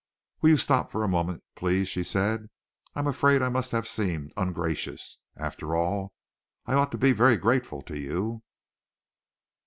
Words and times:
"Will 0.41 0.49
you 0.49 0.57
stop 0.57 0.89
for 0.89 1.03
a 1.03 1.07
moment, 1.07 1.43
please?" 1.53 1.87
she 1.87 2.03
said. 2.03 2.49
"I 2.95 2.99
am 3.01 3.05
afraid 3.05 3.43
I 3.43 3.49
must 3.49 3.69
have 3.71 3.87
seemed 3.87 4.33
ungracious. 4.35 5.19
After 5.37 5.75
all, 5.75 6.11
I 6.65 6.73
ought 6.73 6.91
to 6.93 6.97
be 6.97 7.11
very 7.11 7.37
grateful 7.37 7.83
to 7.83 7.95
you." 7.95 8.41